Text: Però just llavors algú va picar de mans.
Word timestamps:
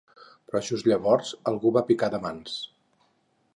Però 0.51 0.61
just 0.69 0.87
llavors 0.91 1.35
algú 1.53 1.73
va 1.77 1.85
picar 1.91 2.11
de 2.17 2.23
mans. 2.27 2.59